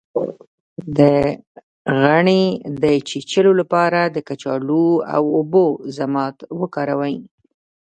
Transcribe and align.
د 0.97 0.99
غڼې 2.01 2.43
د 2.83 2.83
چیچلو 3.09 3.51
لپاره 3.61 3.99
د 4.05 4.17
کچالو 4.27 4.85
او 5.15 5.23
اوبو 5.37 5.65
ضماد 5.97 6.35
وکاروئ 6.61 7.15